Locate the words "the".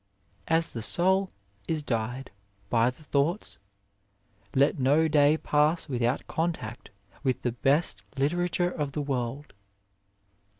0.71-0.81, 2.89-3.03, 7.43-7.51, 8.93-9.01